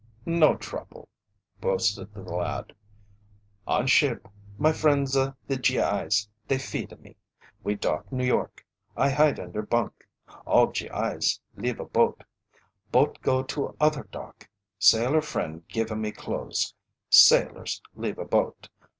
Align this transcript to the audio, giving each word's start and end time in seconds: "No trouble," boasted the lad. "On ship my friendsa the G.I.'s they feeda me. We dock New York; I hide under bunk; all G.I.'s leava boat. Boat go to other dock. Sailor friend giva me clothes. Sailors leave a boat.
"No 0.25 0.55
trouble," 0.55 1.09
boasted 1.59 2.11
the 2.11 2.23
lad. 2.23 2.73
"On 3.67 3.85
ship 3.85 4.27
my 4.57 4.71
friendsa 4.71 5.35
the 5.45 5.57
G.I.'s 5.57 6.27
they 6.47 6.55
feeda 6.57 6.97
me. 6.99 7.17
We 7.63 7.75
dock 7.75 8.11
New 8.11 8.25
York; 8.25 8.65
I 8.97 9.11
hide 9.11 9.39
under 9.39 9.61
bunk; 9.61 10.07
all 10.47 10.71
G.I.'s 10.71 11.39
leava 11.55 11.85
boat. 11.85 12.23
Boat 12.91 13.21
go 13.21 13.43
to 13.43 13.75
other 13.79 14.07
dock. 14.11 14.49
Sailor 14.79 15.21
friend 15.21 15.67
giva 15.67 15.95
me 15.95 16.11
clothes. 16.11 16.73
Sailors 17.11 17.79
leave 17.95 18.17
a 18.17 18.25
boat. 18.25 18.69